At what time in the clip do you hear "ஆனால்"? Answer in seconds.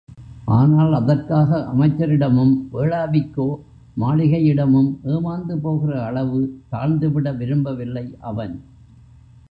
0.51-0.93